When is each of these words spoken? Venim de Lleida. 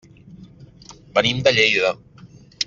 Venim 1.19 1.45
de 1.49 1.55
Lleida. 1.59 1.93